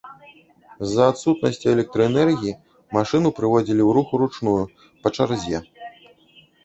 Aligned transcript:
З-за 0.85 1.03
адсутнасці 1.11 1.67
электраэнергіі 1.75 2.55
машыну 2.97 3.29
прыводзілі 3.41 3.81
ў 3.85 3.89
рух 3.99 4.07
уручную 4.17 4.59
па 5.05 5.13
чарзе. 5.19 5.57